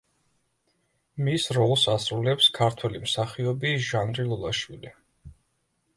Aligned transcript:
მის 1.27 1.45
როლს 1.57 1.83
ასრულებს 1.93 2.49
ქართველი 2.57 3.03
მსახიობი 3.05 3.75
ჟანრი 3.91 4.27
ლოლაშვილი. 4.33 4.95